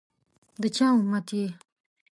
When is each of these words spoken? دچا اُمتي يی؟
دچا 0.61 0.87
اُمتي 0.97 1.35
يی؟ 1.41 1.47